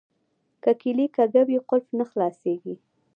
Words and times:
که 0.63 0.71
کیلي 0.81 1.07
کږه 1.17 1.41
وي 1.47 1.57
قلف 1.69 1.87
نه 1.97 2.05
خلاصیږي. 2.11 2.75